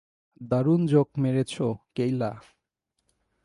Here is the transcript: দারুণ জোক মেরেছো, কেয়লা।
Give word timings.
দারুণ 0.41 0.81
জোক 0.85 1.09
মেরেছো, 1.17 1.67
কেয়লা। 1.95 2.31